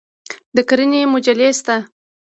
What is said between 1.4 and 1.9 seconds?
شته؟